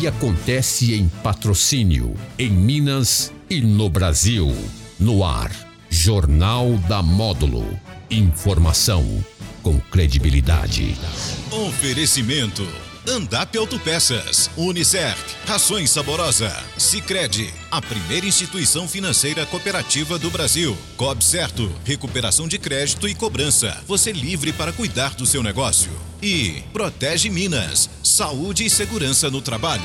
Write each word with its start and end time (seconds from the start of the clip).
E 0.00 0.06
acontece 0.06 0.94
em 0.94 1.08
patrocínio, 1.08 2.14
em 2.38 2.48
Minas 2.48 3.32
e 3.50 3.60
no 3.60 3.90
Brasil. 3.90 4.46
No 4.96 5.24
ar, 5.24 5.50
Jornal 5.90 6.76
da 6.88 7.02
Módulo. 7.02 7.66
Informação 8.08 9.24
com 9.60 9.80
credibilidade. 9.80 10.94
Oferecimento. 11.50 12.64
Andap 13.08 13.56
Autopeças, 13.56 14.50
Unicert, 14.56 15.18
Rações 15.46 15.90
Saborosa, 15.90 16.54
Sicredi, 16.76 17.52
a 17.70 17.80
primeira 17.80 18.26
instituição 18.26 18.86
financeira 18.86 19.46
cooperativa 19.46 20.18
do 20.18 20.30
Brasil. 20.30 20.76
Cob 20.96 21.24
Certo, 21.24 21.72
recuperação 21.84 22.46
de 22.46 22.58
crédito 22.58 23.08
e 23.08 23.14
cobrança. 23.14 23.82
Você 23.86 24.12
livre 24.12 24.52
para 24.52 24.72
cuidar 24.72 25.14
do 25.14 25.26
seu 25.26 25.42
negócio. 25.42 25.90
E 26.20 26.62
Protege 26.72 27.30
Minas, 27.30 27.88
saúde 28.18 28.64
e 28.64 28.68
segurança 28.68 29.30
no 29.30 29.40
trabalho. 29.40 29.80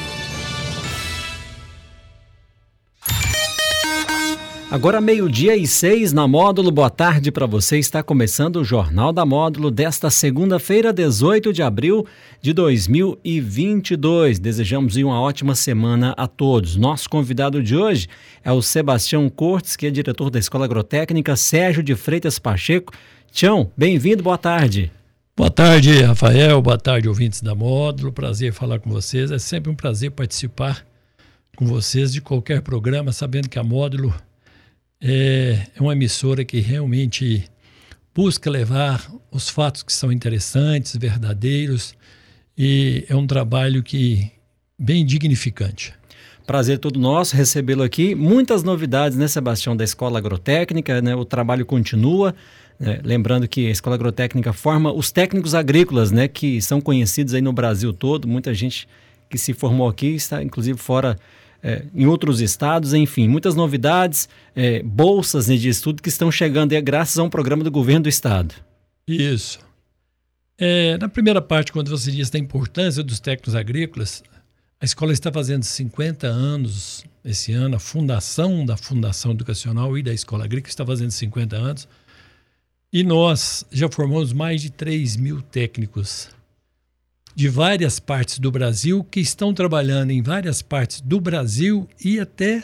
Agora 4.71 4.99
meio-dia 4.99 5.55
e 5.55 5.67
seis 5.67 6.11
na 6.11 6.27
Módulo. 6.27 6.71
Boa 6.71 6.89
tarde 6.89 7.31
para 7.31 7.45
você. 7.45 7.77
Está 7.77 8.01
começando 8.01 8.55
o 8.55 8.63
Jornal 8.63 9.13
da 9.13 9.23
Módulo 9.23 9.69
desta 9.69 10.09
segunda-feira, 10.09 10.91
18 10.91 11.53
de 11.53 11.61
abril 11.61 12.07
de 12.41 12.53
2022. 12.53 14.39
Desejamos 14.39 14.95
uma 14.95 15.21
ótima 15.21 15.53
semana 15.53 16.15
a 16.17 16.25
todos. 16.25 16.75
Nosso 16.75 17.07
convidado 17.07 17.61
de 17.61 17.77
hoje 17.77 18.07
é 18.43 18.51
o 18.51 18.63
Sebastião 18.63 19.29
Cortes, 19.29 19.75
que 19.75 19.85
é 19.85 19.91
diretor 19.91 20.31
da 20.31 20.39
Escola 20.39 20.65
Agrotécnica 20.65 21.35
Sérgio 21.35 21.83
de 21.83 21.93
Freitas 21.93 22.39
Pacheco. 22.39 22.93
Tião, 23.31 23.71
bem-vindo, 23.77 24.23
boa 24.23 24.39
tarde. 24.39 24.91
Boa 25.35 25.49
tarde, 25.49 25.99
Rafael. 26.03 26.61
Boa 26.61 26.77
tarde, 26.77 27.09
ouvintes 27.09 27.41
da 27.41 27.55
Módulo. 27.55 28.13
Prazer 28.13 28.53
falar 28.53 28.79
com 28.79 28.91
vocês. 28.91 29.31
É 29.31 29.39
sempre 29.39 29.71
um 29.71 29.75
prazer 29.75 30.11
participar 30.11 30.85
com 31.55 31.65
vocês 31.65 32.13
de 32.13 32.21
qualquer 32.21 32.61
programa, 32.61 33.11
sabendo 33.11 33.49
que 33.49 33.57
a 33.57 33.63
Módulo 33.63 34.13
é, 35.01 35.65
é 35.75 35.81
uma 35.81 35.93
emissora 35.93 36.45
que 36.45 36.59
realmente 36.59 37.49
busca 38.13 38.47
levar 38.47 39.11
os 39.31 39.49
fatos 39.49 39.81
que 39.81 39.91
são 39.91 40.11
interessantes, 40.11 40.95
verdadeiros, 40.95 41.95
e 42.55 43.03
é 43.09 43.15
um 43.15 43.25
trabalho 43.25 43.81
que 43.81 44.31
bem 44.77 45.03
dignificante. 45.03 45.95
Prazer 46.45 46.77
todo 46.77 46.99
nosso 46.99 47.35
recebê-lo 47.35 47.83
aqui. 47.83 48.13
Muitas 48.15 48.63
novidades, 48.63 49.17
né, 49.17 49.27
Sebastião, 49.27 49.75
da 49.75 49.83
Escola 49.83 50.19
Agrotécnica, 50.19 51.01
né? 51.01 51.15
O 51.15 51.23
trabalho 51.23 51.65
continua. 51.65 52.35
Né? 52.79 52.99
Lembrando 53.03 53.47
que 53.47 53.67
a 53.67 53.71
Escola 53.71 53.95
Agrotécnica 53.95 54.51
forma 54.51 54.91
os 54.91 55.11
técnicos 55.11 55.55
agrícolas, 55.55 56.11
né, 56.11 56.27
que 56.27 56.61
são 56.61 56.81
conhecidos 56.81 57.33
aí 57.33 57.41
no 57.41 57.53
Brasil 57.53 57.93
todo. 57.93 58.27
Muita 58.27 58.53
gente 58.53 58.87
que 59.29 59.37
se 59.37 59.53
formou 59.53 59.87
aqui 59.87 60.07
está, 60.07 60.43
inclusive, 60.43 60.77
fora 60.77 61.17
é, 61.63 61.85
em 61.95 62.05
outros 62.05 62.41
estados, 62.41 62.93
enfim, 62.93 63.27
muitas 63.27 63.55
novidades, 63.55 64.27
é, 64.53 64.83
bolsas 64.83 65.47
né, 65.47 65.55
de 65.55 65.69
estudo 65.69 66.03
que 66.03 66.09
estão 66.09 66.29
chegando 66.29 66.73
aí, 66.73 66.81
graças 66.81 67.17
a 67.17 67.23
um 67.23 67.29
programa 67.29 67.63
do 67.63 67.71
governo 67.71 68.03
do 68.03 68.09
estado. 68.09 68.53
Isso. 69.07 69.59
É, 70.57 70.97
na 70.97 71.07
primeira 71.07 71.41
parte, 71.41 71.71
quando 71.71 71.89
você 71.89 72.11
diz 72.11 72.29
da 72.29 72.37
importância 72.37 73.01
dos 73.01 73.19
técnicos 73.19 73.55
agrícolas, 73.55 74.21
a 74.83 74.85
escola 74.85 75.13
está 75.13 75.31
fazendo 75.31 75.63
50 75.63 76.27
anos 76.27 77.05
esse 77.23 77.53
ano, 77.53 77.77
a 77.77 77.79
fundação 77.79 78.65
da 78.65 78.75
Fundação 78.75 79.31
Educacional 79.31 79.97
e 79.97 80.03
da 80.03 80.13
Escola 80.13 80.43
Agrícola 80.43 80.69
está 80.69 80.85
fazendo 80.85 81.11
50 81.11 81.55
anos, 81.55 81.87
e 82.91 83.01
nós 83.01 83.65
já 83.71 83.87
formamos 83.89 84.33
mais 84.33 84.61
de 84.61 84.69
3 84.69 85.15
mil 85.15 85.41
técnicos 85.41 86.27
de 87.33 87.47
várias 87.47 87.97
partes 87.97 88.39
do 88.39 88.51
Brasil 88.51 89.05
que 89.05 89.21
estão 89.21 89.53
trabalhando 89.53 90.11
em 90.11 90.21
várias 90.21 90.61
partes 90.61 90.99
do 90.99 91.21
Brasil 91.21 91.87
e 92.03 92.19
até 92.19 92.61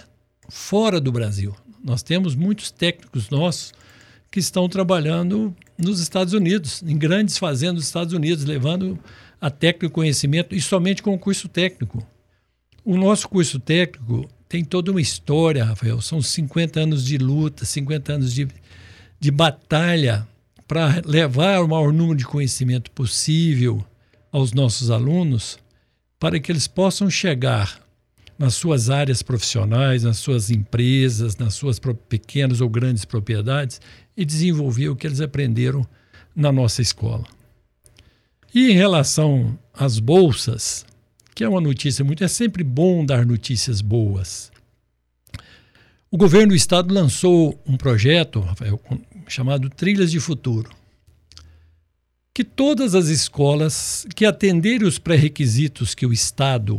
fora 0.49 0.99
do 0.99 1.13
Brasil. 1.13 1.55
Nós 1.81 2.03
temos 2.03 2.35
muitos 2.35 2.69
técnicos 2.69 3.29
nossos 3.29 3.71
que 4.29 4.41
estão 4.41 4.67
trabalhando 4.67 5.55
nos 5.77 6.01
Estados 6.01 6.33
Unidos, 6.33 6.83
em 6.83 6.97
grandes 6.97 7.37
fazendas 7.37 7.75
dos 7.75 7.85
Estados 7.85 8.13
Unidos, 8.13 8.43
levando 8.43 8.99
a 9.39 9.49
técnico 9.49 9.95
conhecimento 9.95 10.53
e 10.53 10.61
somente 10.61 11.01
com 11.01 11.13
o 11.13 11.19
curso 11.19 11.47
técnico. 11.47 12.05
O 12.89 12.97
nosso 12.97 13.29
curso 13.29 13.59
técnico 13.59 14.27
tem 14.47 14.65
toda 14.65 14.89
uma 14.89 14.99
história, 14.99 15.63
Rafael. 15.63 16.01
São 16.01 16.19
50 16.23 16.79
anos 16.79 17.05
de 17.05 17.19
luta, 17.19 17.63
50 17.63 18.13
anos 18.13 18.33
de, 18.33 18.47
de 19.19 19.29
batalha 19.29 20.27
para 20.67 20.99
levar 21.05 21.61
o 21.61 21.67
maior 21.67 21.93
número 21.93 22.17
de 22.17 22.25
conhecimento 22.25 22.89
possível 22.89 23.85
aos 24.31 24.53
nossos 24.53 24.89
alunos 24.89 25.59
para 26.19 26.39
que 26.39 26.51
eles 26.51 26.67
possam 26.67 27.11
chegar 27.11 27.79
nas 28.39 28.55
suas 28.55 28.89
áreas 28.89 29.21
profissionais, 29.21 30.01
nas 30.01 30.17
suas 30.17 30.49
empresas, 30.49 31.37
nas 31.37 31.53
suas 31.53 31.79
pequenas 32.09 32.59
ou 32.59 32.67
grandes 32.67 33.05
propriedades 33.05 33.79
e 34.17 34.25
desenvolver 34.25 34.89
o 34.89 34.95
que 34.95 35.05
eles 35.05 35.21
aprenderam 35.21 35.85
na 36.35 36.51
nossa 36.51 36.81
escola. 36.81 37.25
E 38.51 38.71
em 38.71 38.73
relação 38.73 39.55
às 39.75 39.99
bolsas, 39.99 40.87
que 41.39 41.43
é 41.45 41.47
uma 41.47 41.61
notícia 41.61 42.03
muito, 42.03 42.21
é 42.21 42.27
sempre 42.27 42.65
bom 42.65 43.05
dar 43.05 43.25
notícias 43.25 43.79
boas. 43.79 44.51
O 46.11 46.17
governo 46.17 46.49
do 46.49 46.55
estado 46.55 46.93
lançou 46.93 47.57
um 47.65 47.77
projeto, 47.77 48.41
Rafael, 48.41 48.77
chamado 49.25 49.69
Trilhas 49.69 50.11
de 50.11 50.19
Futuro 50.19 50.69
que 52.33 52.43
todas 52.43 52.93
as 52.93 53.07
escolas 53.07 54.05
que 54.13 54.25
atenderem 54.25 54.85
os 54.85 54.99
pré-requisitos 54.99 55.95
que 55.95 56.05
o 56.05 56.11
Estado 56.11 56.77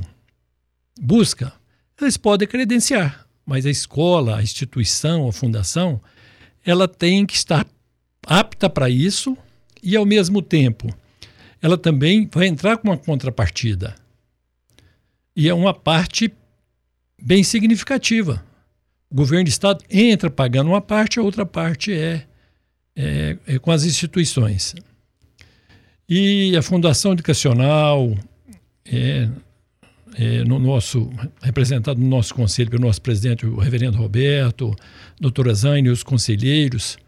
busca, 1.01 1.55
eles 1.99 2.19
podem 2.19 2.47
credenciar, 2.47 3.27
mas 3.47 3.65
a 3.65 3.71
escola, 3.71 4.37
a 4.37 4.43
instituição, 4.43 5.27
a 5.27 5.33
fundação, 5.33 6.03
ela 6.65 6.87
tem 6.87 7.25
que 7.25 7.35
estar 7.35 7.67
apta 8.27 8.69
para 8.69 8.91
isso 8.91 9.37
e, 9.83 9.97
ao 9.97 10.05
mesmo 10.05 10.43
tempo, 10.43 10.95
ela 11.63 11.79
também 11.79 12.29
vai 12.31 12.47
entrar 12.47 12.77
com 12.77 12.89
uma 12.89 12.99
contrapartida. 12.99 14.00
E 15.41 15.49
é 15.49 15.55
uma 15.55 15.73
parte 15.73 16.31
bem 17.19 17.43
significativa. 17.43 18.45
O 19.11 19.15
governo 19.15 19.45
do 19.45 19.49
Estado 19.49 19.83
entra 19.89 20.29
pagando 20.29 20.69
uma 20.69 20.83
parte, 20.83 21.19
a 21.19 21.23
outra 21.23 21.47
parte 21.47 21.95
é, 21.95 22.27
é, 22.95 23.39
é 23.47 23.59
com 23.59 23.71
as 23.71 23.85
instituições. 23.85 24.75
E 26.07 26.55
a 26.55 26.61
Fundação 26.61 27.13
Educacional, 27.13 28.15
é, 28.85 29.31
é, 30.19 30.45
no 30.45 30.59
nosso, 30.59 31.11
representado 31.41 31.99
no 31.99 32.07
nosso 32.07 32.35
conselho 32.35 32.69
pelo 32.69 32.85
nosso 32.85 33.01
presidente, 33.01 33.47
o 33.47 33.57
reverendo 33.57 33.97
Roberto, 33.97 34.77
doutora 35.19 35.55
Zane 35.55 35.89
e 35.89 35.91
os 35.91 36.03
conselheiros, 36.03 36.99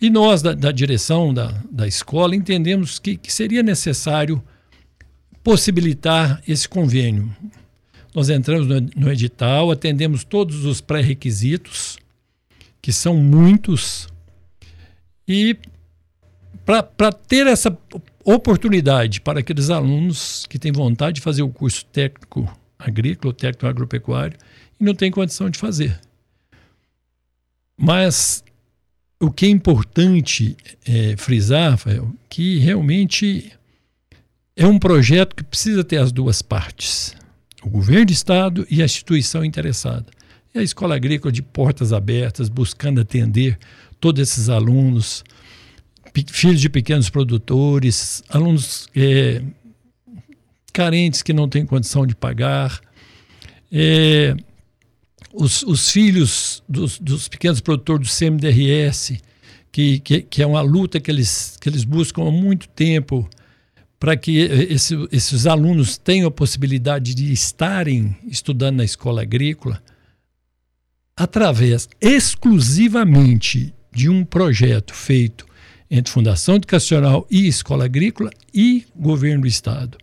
e 0.00 0.08
nós 0.08 0.40
da, 0.40 0.54
da 0.54 0.70
direção 0.70 1.34
da, 1.34 1.52
da 1.68 1.88
escola 1.88 2.36
entendemos 2.36 3.00
que, 3.00 3.16
que 3.16 3.32
seria 3.32 3.60
necessário 3.60 4.40
possibilitar 5.42 6.40
esse 6.46 6.68
convênio. 6.68 7.34
Nós 8.14 8.28
entramos 8.28 8.66
no, 8.94 9.10
edital, 9.10 9.70
atendemos 9.70 10.22
todos 10.24 10.64
os 10.64 10.80
pré-requisitos, 10.80 11.98
que 12.80 12.92
são 12.92 13.16
muitos, 13.16 14.08
e 15.26 15.56
para 16.64 17.12
ter 17.12 17.46
essa 17.46 17.76
oportunidade 18.24 19.20
para 19.20 19.40
aqueles 19.40 19.70
alunos 19.70 20.46
que 20.46 20.58
têm 20.58 20.70
vontade 20.72 21.16
de 21.16 21.20
fazer 21.20 21.42
o 21.42 21.48
curso 21.48 21.84
técnico 21.86 22.46
agrícola, 22.78 23.32
técnico 23.32 23.66
agropecuário, 23.66 24.36
e 24.78 24.84
não 24.84 24.94
têm 24.94 25.10
condição 25.10 25.48
de 25.48 25.58
fazer. 25.58 25.98
Mas 27.76 28.44
o 29.18 29.30
que 29.30 29.46
é 29.46 29.48
importante 29.48 30.56
é, 30.84 31.16
frisar, 31.16 31.72
Rafael, 31.72 32.12
que 32.28 32.58
realmente 32.58 33.52
é 34.56 34.66
um 34.66 34.78
projeto 34.78 35.34
que 35.34 35.42
precisa 35.42 35.82
ter 35.82 35.96
as 35.96 36.12
duas 36.12 36.42
partes, 36.42 37.14
o 37.64 37.70
governo 37.70 38.06
do 38.06 38.12
estado 38.12 38.66
e 38.70 38.82
a 38.82 38.84
instituição 38.84 39.44
interessada. 39.44 40.06
E 40.54 40.58
a 40.58 40.62
escola 40.62 40.96
agrícola 40.96 41.32
de 41.32 41.42
portas 41.42 41.92
abertas, 41.92 42.48
buscando 42.48 43.00
atender 43.00 43.58
todos 43.98 44.20
esses 44.20 44.48
alunos, 44.48 45.24
filhos 46.30 46.60
de 46.60 46.68
pequenos 46.68 47.08
produtores, 47.08 48.22
alunos 48.28 48.88
é, 48.94 49.42
carentes 50.72 51.22
que 51.22 51.32
não 51.32 51.48
têm 51.48 51.64
condição 51.64 52.06
de 52.06 52.14
pagar, 52.14 52.80
é, 53.70 54.36
os, 55.32 55.62
os, 55.62 55.90
filhos 55.90 56.62
dos, 56.68 56.98
dos, 56.98 57.28
pequenos 57.28 57.60
produtores 57.60 58.08
do 58.08 58.18
CMDRS, 58.18 59.18
que, 59.70 60.00
que, 60.00 60.20
que, 60.20 60.42
é 60.42 60.46
uma 60.46 60.60
luta 60.60 61.00
que 61.00 61.10
eles, 61.10 61.56
que 61.58 61.68
eles 61.68 61.84
buscam 61.84 62.28
há 62.28 62.30
muito 62.30 62.68
tempo 62.68 63.26
para 64.02 64.16
que 64.16 64.38
esse, 64.38 64.96
esses 65.12 65.46
alunos 65.46 65.96
tenham 65.96 66.26
a 66.26 66.30
possibilidade 66.32 67.14
de 67.14 67.32
estarem 67.32 68.16
estudando 68.26 68.78
na 68.78 68.84
escola 68.84 69.22
agrícola, 69.22 69.80
através 71.16 71.88
exclusivamente 72.00 73.72
de 73.92 74.08
um 74.08 74.24
projeto 74.24 74.92
feito 74.92 75.46
entre 75.88 76.12
Fundação 76.12 76.56
Educacional 76.56 77.24
e 77.30 77.46
Escola 77.46 77.84
Agrícola 77.84 78.32
e 78.52 78.84
Governo 78.96 79.42
do 79.42 79.46
Estado. 79.46 79.96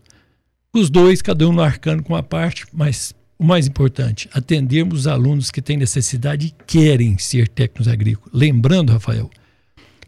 Os 0.72 0.90
dois, 0.90 1.22
cada 1.22 1.46
um 1.46 1.52
no 1.52 1.62
arcano 1.62 2.02
com 2.02 2.16
a 2.16 2.24
parte, 2.24 2.66
mas 2.72 3.14
o 3.38 3.44
mais 3.44 3.68
importante, 3.68 4.30
atendermos 4.32 5.00
os 5.00 5.08
alunos 5.08 5.52
que 5.52 5.62
têm 5.62 5.76
necessidade 5.76 6.48
e 6.48 6.64
querem 6.66 7.18
ser 7.18 7.50
técnicos 7.50 7.90
agrícolas. 7.90 8.32
Lembrando, 8.34 8.94
Rafael, 8.94 9.30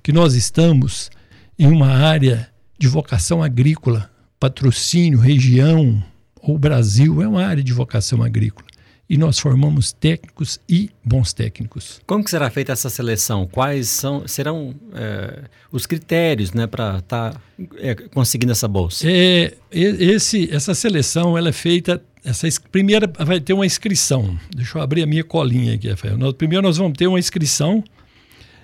que 0.01 0.13
nós 0.13 0.33
estamos 0.33 1.11
em 1.59 1.67
uma 1.67 1.89
área 1.89 2.50
de 2.81 2.88
vocação 2.88 3.44
agrícola, 3.44 4.10
patrocínio, 4.39 5.19
região 5.19 6.04
ou 6.42 6.57
Brasil 6.57 7.22
é 7.22 7.28
uma 7.28 7.45
área 7.45 7.63
de 7.63 7.72
vocação 7.72 8.24
agrícola 8.24 8.66
e 9.07 9.18
nós 9.18 9.38
formamos 9.38 9.92
técnicos 9.92 10.60
e 10.68 10.89
bons 11.06 11.31
técnicos. 11.31 12.01
Como 12.07 12.24
que 12.24 12.31
será 12.31 12.50
feita 12.50 12.72
essa 12.72 12.89
seleção? 12.89 13.45
Quais 13.45 13.88
são, 13.88 14.28
serão 14.28 14.74
é, 14.95 15.44
os 15.72 15.86
critérios 15.86 16.54
né, 16.54 16.66
para 16.66 16.98
estar 16.98 17.33
tá, 17.33 17.42
é, 17.78 17.94
conseguindo 17.94 18.51
essa 18.51 18.68
bolsa? 18.68 19.06
É, 19.07 19.54
esse, 19.72 20.50
essa 20.51 20.74
seleção 20.74 21.38
ela 21.38 21.50
é 21.50 21.54
feita. 21.54 22.01
Essa 22.25 22.48
primeira 22.72 23.06
vai 23.19 23.39
ter 23.39 23.54
uma 23.54 23.66
inscrição. 23.66 24.39
Deixa 24.56 24.80
eu 24.80 24.81
abrir 24.81 25.04
a 25.04 25.06
minha 25.06 25.24
colinha 25.24 25.75
aqui, 25.75 25.88
Rafael. 25.88 26.18
Primeiro 26.34 26.66
nós 26.66 26.77
vamos 26.77 26.98
ter 26.98 27.06
uma 27.06 27.19
inscrição. 27.19 27.84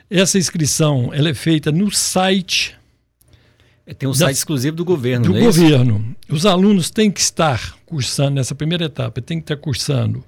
Essa 0.10 0.40
inscrição 0.40 1.12
ela 1.14 1.30
é 1.30 1.36
feita 1.36 1.72
no 1.72 1.92
site. 1.92 2.77
É, 3.88 3.94
tem 3.94 4.08
um 4.08 4.12
da, 4.12 4.18
site 4.18 4.36
exclusivo 4.36 4.76
do 4.76 4.86
governo. 4.86 5.32
Do 5.32 5.38
é 5.38 5.40
governo. 5.40 6.16
Os 6.30 6.46
alunos 6.46 6.90
têm 6.90 7.10
que 7.10 7.22
estar 7.22 7.76
cursando 7.86 8.32
nessa 8.32 8.54
primeira 8.54 8.86
etapa, 8.86 9.22
tem 9.22 9.40
que 9.40 9.46
estar 9.46 9.56
cursando 9.58 10.24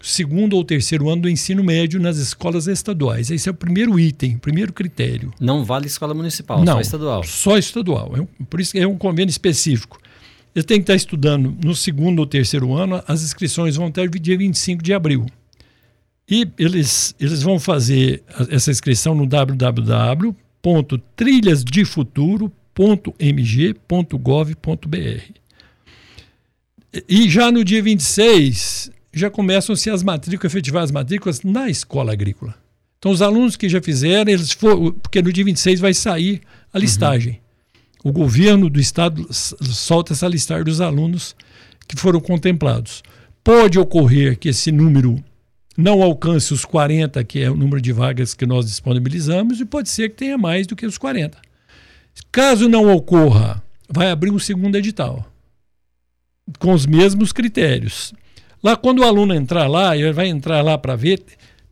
segundo 0.00 0.54
ou 0.54 0.64
terceiro 0.64 1.08
ano 1.08 1.22
do 1.22 1.28
ensino 1.28 1.62
médio 1.64 2.00
nas 2.00 2.16
escolas 2.18 2.66
estaduais. 2.66 3.30
Esse 3.30 3.48
é 3.48 3.52
o 3.52 3.54
primeiro 3.54 3.98
item, 3.98 4.36
o 4.36 4.38
primeiro 4.38 4.72
critério. 4.72 5.32
Não 5.40 5.64
vale 5.64 5.86
escola 5.86 6.14
municipal, 6.14 6.64
Não, 6.64 6.74
só 6.74 6.80
estadual. 6.80 7.24
Só 7.24 7.58
estadual. 7.58 8.12
É 8.16 8.20
um, 8.20 8.26
por 8.44 8.60
isso 8.60 8.72
que 8.72 8.78
é 8.78 8.86
um 8.86 8.96
convênio 8.96 9.30
específico. 9.30 10.00
Ele 10.54 10.64
tem 10.64 10.78
que 10.78 10.84
estar 10.84 10.94
estudando 10.94 11.56
no 11.62 11.74
segundo 11.74 12.20
ou 12.20 12.26
terceiro 12.26 12.74
ano, 12.74 13.02
as 13.06 13.22
inscrições 13.22 13.76
vão 13.76 13.86
até 13.86 14.02
o 14.02 14.08
dia 14.08 14.36
25 14.38 14.82
de 14.82 14.94
abril. 14.94 15.26
E 16.28 16.46
eles, 16.58 17.14
eles 17.18 17.42
vão 17.42 17.58
fazer 17.58 18.22
essa 18.50 18.70
inscrição 18.70 19.14
no 19.14 19.26
www.trilhasdefuturo.mg.gov.br. 22.78 25.32
E 27.08 27.28
já 27.28 27.52
no 27.52 27.64
dia 27.64 27.82
26, 27.82 28.90
já 29.12 29.28
começam-se 29.28 29.90
as 29.90 30.02
matrículas, 30.02 30.52
efetivar 30.52 30.84
as 30.84 30.90
matrículas 30.90 31.42
na 31.42 31.68
escola 31.68 32.12
agrícola. 32.12 32.54
Então, 32.98 33.12
os 33.12 33.20
alunos 33.20 33.56
que 33.56 33.68
já 33.68 33.82
fizeram, 33.82 34.32
eles 34.32 34.52
foram, 34.52 34.92
porque 34.92 35.20
no 35.20 35.30
dia 35.32 35.44
26 35.44 35.80
vai 35.80 35.92
sair 35.92 36.40
a 36.72 36.78
listagem. 36.78 37.40
Uhum. 38.04 38.10
O 38.10 38.12
governo 38.12 38.70
do 38.70 38.80
estado 38.80 39.26
solta 39.32 40.12
essa 40.12 40.28
listagem 40.28 40.64
dos 40.64 40.80
alunos 40.80 41.34
que 41.86 41.96
foram 41.96 42.20
contemplados. 42.20 43.02
Pode 43.42 43.78
ocorrer 43.78 44.38
que 44.38 44.48
esse 44.48 44.72
número 44.72 45.22
não 45.76 46.02
alcance 46.02 46.52
os 46.52 46.64
40, 46.64 47.22
que 47.24 47.40
é 47.40 47.50
o 47.50 47.56
número 47.56 47.80
de 47.80 47.92
vagas 47.92 48.34
que 48.34 48.46
nós 48.46 48.66
disponibilizamos, 48.66 49.60
e 49.60 49.64
pode 49.64 49.88
ser 49.88 50.10
que 50.10 50.16
tenha 50.16 50.38
mais 50.38 50.66
do 50.66 50.74
que 50.74 50.86
os 50.86 50.98
40. 50.98 51.38
Caso 52.30 52.68
não 52.68 52.92
ocorra, 52.92 53.62
vai 53.88 54.10
abrir 54.10 54.30
um 54.30 54.38
segundo 54.38 54.76
edital 54.76 55.26
com 56.58 56.72
os 56.72 56.86
mesmos 56.86 57.32
critérios. 57.32 58.12
Lá, 58.62 58.76
quando 58.76 59.00
o 59.00 59.04
aluno 59.04 59.34
entrar 59.34 59.66
lá, 59.66 59.96
ele 59.96 60.12
vai 60.12 60.28
entrar 60.28 60.62
lá 60.62 60.76
para 60.78 60.96
ver, 60.96 61.22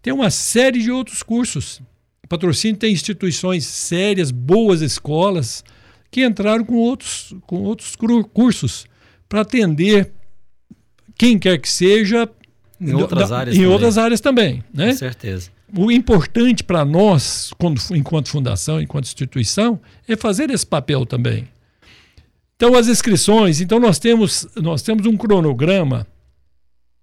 tem 0.02 0.12
uma 0.12 0.30
série 0.30 0.82
de 0.82 0.90
outros 0.90 1.22
cursos. 1.22 1.80
O 2.22 2.28
patrocínio 2.28 2.76
tem 2.76 2.92
instituições 2.92 3.66
sérias, 3.66 4.30
boas 4.30 4.82
escolas, 4.82 5.64
que 6.10 6.24
entraram 6.24 6.64
com 6.64 6.74
outros, 6.74 7.34
com 7.46 7.62
outros 7.62 7.96
cursos 8.32 8.86
para 9.28 9.40
atender 9.40 10.12
quem 11.16 11.38
quer 11.38 11.58
que 11.58 11.68
seja. 11.68 12.28
Em 12.80 12.94
outras 12.94 13.30
da, 13.30 13.38
áreas 13.38 13.56
em 13.56 13.60
também. 13.60 13.72
outras 13.72 13.98
áreas 13.98 14.20
também. 14.20 14.64
Né? 14.72 14.90
Com 14.90 14.96
certeza. 14.96 15.50
O 15.76 15.90
importante 15.90 16.62
para 16.62 16.84
nós, 16.84 17.52
quando, 17.58 17.80
enquanto 17.92 18.28
fundação, 18.28 18.80
enquanto 18.80 19.06
instituição, 19.06 19.80
é 20.06 20.16
fazer 20.16 20.50
esse 20.50 20.66
papel 20.66 21.04
também. 21.04 21.48
Então, 22.54 22.74
as 22.74 22.86
inscrições, 22.88 23.60
então 23.60 23.78
nós 23.78 23.98
temos, 23.98 24.46
nós 24.56 24.82
temos 24.82 25.06
um 25.06 25.16
cronograma 25.16 26.06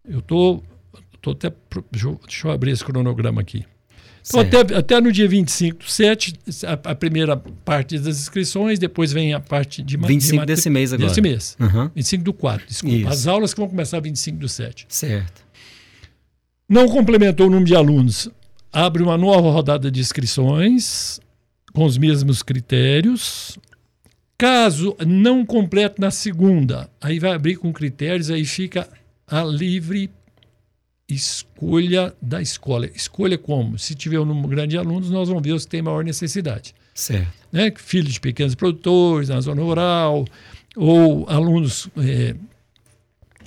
eu 0.07 0.21
tô, 0.21 0.61
tô 1.21 1.31
até. 1.31 1.51
Deixa 1.91 2.47
eu 2.47 2.51
abrir 2.51 2.71
esse 2.71 2.83
cronograma 2.83 3.39
aqui. 3.39 3.65
Então, 4.25 4.39
até, 4.39 4.75
até 4.75 5.01
no 5.01 5.11
dia 5.11 5.27
25 5.27 5.79
do 5.79 5.89
7, 5.89 6.33
a, 6.65 6.91
a, 6.91 6.95
primeira 6.95 7.35
parte 7.35 7.99
das 7.99 8.19
inscrições, 8.19 8.79
depois 8.79 9.11
vem 9.11 9.33
a 9.33 9.39
parte 9.39 9.83
de 9.83 9.97
25 9.97 10.39
de 10.39 10.45
desse 10.45 10.69
mês 10.69 10.93
agora. 10.93 11.09
Desse 11.09 11.21
mês. 11.21 11.57
Uhum. 11.59 11.89
25 11.93 12.23
do 12.23 12.33
4, 12.33 12.65
desculpa. 12.65 12.95
Isso. 12.95 13.07
As 13.09 13.27
aulas 13.27 13.53
que 13.53 13.59
vão 13.59 13.67
começar 13.67 13.99
25 13.99 14.37
do 14.37 14.47
7. 14.47 14.85
Certo. 14.87 15.42
Não 16.67 16.87
complementou 16.87 17.47
o 17.47 17.49
número 17.49 17.65
de 17.65 17.75
alunos. 17.75 18.29
Abre 18.71 19.03
uma 19.03 19.17
nova 19.17 19.51
rodada 19.51 19.91
de 19.91 19.99
inscrições 19.99 21.19
com 21.73 21.85
os 21.85 21.97
mesmos 21.97 22.41
critérios. 22.41 23.57
Caso 24.37 24.95
não 25.05 25.45
complete 25.45 25.99
na 25.99 26.11
segunda, 26.11 26.89
aí 26.99 27.19
vai 27.19 27.31
abrir 27.31 27.55
com 27.55 27.71
critérios, 27.71 28.29
aí 28.29 28.43
fica 28.45 28.89
a 29.27 29.43
livre 29.43 30.09
escolha 31.07 32.13
da 32.21 32.41
escola. 32.41 32.87
Escolha 32.87 33.37
como? 33.37 33.77
Se 33.77 33.95
tiver 33.95 34.19
um 34.19 34.25
número 34.25 34.47
grande 34.47 34.71
de 34.71 34.77
alunos, 34.77 35.09
nós 35.09 35.29
vamos 35.29 35.43
ver 35.43 35.53
os 35.53 35.65
que 35.65 35.71
têm 35.71 35.81
maior 35.81 36.03
necessidade. 36.03 36.73
Certo. 36.93 37.31
Né? 37.51 37.71
Filhos 37.75 38.13
de 38.13 38.19
pequenos 38.19 38.55
produtores 38.55 39.29
na 39.29 39.39
zona 39.41 39.61
rural, 39.61 40.25
ou 40.75 41.29
alunos. 41.29 41.89
É, 41.97 42.35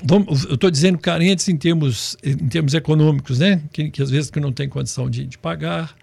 vamos, 0.05 0.45
eu 0.45 0.55
estou 0.55 0.71
dizendo 0.71 0.99
carentes 0.99 1.49
em 1.49 1.57
termos, 1.57 2.17
em 2.23 2.49
termos 2.49 2.75
econômicos, 2.75 3.39
né? 3.39 3.63
que, 3.73 3.91
que 3.91 4.03
às 4.03 4.11
vezes 4.11 4.31
que 4.31 4.41
não 4.41 4.53
tem 4.53 4.69
condição 4.69 5.09
de, 5.09 5.27
de 5.27 5.39
pagar. 5.39 5.95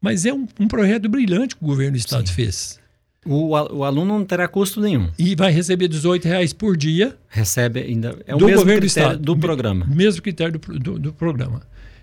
Mas 0.00 0.26
é 0.26 0.32
um, 0.32 0.46
um, 0.60 0.68
projeto 0.68 1.08
brilhante 1.08 1.56
que 1.56 1.64
o 1.64 1.66
governo 1.66 1.92
do 1.92 1.98
Estado 1.98 2.28
Sim. 2.28 2.34
fez. 2.34 2.80
O, 3.24 3.48
o 3.52 3.84
aluno 3.84 4.18
não 4.18 4.24
terá 4.24 4.46
custo 4.46 4.80
nenhum. 4.80 5.08
E 5.18 5.34
vai 5.34 5.50
receber 5.50 5.88
18 5.88 6.28
reais 6.28 6.52
por 6.52 6.76
dia. 6.76 7.16
Recebe 7.28 7.80
ainda. 7.80 8.18
É 8.26 8.34
o 8.34 8.38
do 8.38 8.44
mesmo 8.44 8.60
governo 8.60 8.80
do, 8.80 8.86
Estado, 8.86 9.18
do 9.18 9.36
programa. 9.36 9.86
Mesmo 9.86 10.20
critério 10.20 10.58
do, 10.58 10.78
do, 10.78 10.98
do, 10.98 11.12
programa. 11.12 11.62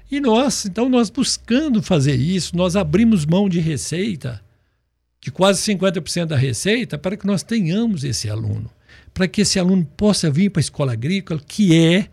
E 0.09 0.19
nós, 0.19 0.65
então, 0.65 0.89
nós 0.89 1.09
buscando 1.09 1.81
fazer 1.81 2.15
isso, 2.15 2.57
nós 2.57 2.75
abrimos 2.75 3.25
mão 3.25 3.47
de 3.47 3.59
receita, 3.59 4.41
de 5.21 5.31
quase 5.31 5.61
50% 5.61 6.25
da 6.25 6.35
receita, 6.35 6.97
para 6.97 7.15
que 7.15 7.27
nós 7.27 7.43
tenhamos 7.43 8.03
esse 8.03 8.29
aluno. 8.29 8.69
Para 9.13 9.27
que 9.27 9.41
esse 9.41 9.59
aluno 9.59 9.85
possa 9.97 10.29
vir 10.31 10.49
para 10.49 10.59
a 10.59 10.61
escola 10.61 10.93
agrícola, 10.93 11.41
que 11.45 11.75
é 11.75 12.09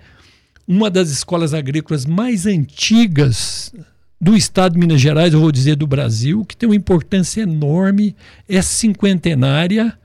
uma 0.67 0.91
das 0.91 1.11
escolas 1.11 1.55
agrícolas 1.55 2.05
mais 2.05 2.45
antigas 2.45 3.73
do 4.21 4.37
estado 4.37 4.73
de 4.73 4.81
Minas 4.81 5.01
Gerais, 5.01 5.33
eu 5.33 5.41
vou 5.41 5.53
dizer 5.53 5.77
do 5.77 5.87
Brasil, 5.87 6.45
que 6.45 6.57
tem 6.57 6.69
uma 6.69 6.77
importância 6.77 7.43
enorme, 7.43 8.17
é 8.49 8.61
cinquentenária. 8.61 9.99